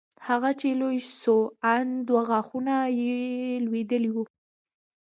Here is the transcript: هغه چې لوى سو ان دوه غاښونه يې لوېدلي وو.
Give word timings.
هغه 0.27 0.49
چې 0.59 0.67
لوى 0.79 0.99
سو 1.21 1.35
ان 1.75 1.87
دوه 2.07 2.21
غاښونه 2.29 2.75
يې 3.01 3.15
لوېدلي 3.65 4.11
وو. 4.13 4.23